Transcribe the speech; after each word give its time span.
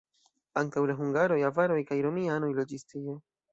Antaŭ 0.61 0.83
la 0.91 0.95
hungaroj 1.01 1.37
avaroj 1.51 1.79
kaj 1.93 1.99
romianoj 2.09 2.53
loĝis 2.63 2.91
tie. 2.97 3.19